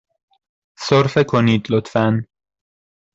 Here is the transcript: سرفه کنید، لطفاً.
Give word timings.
سرفه 0.79 1.23
کنید، 1.23 1.67
لطفاً. 1.71 2.25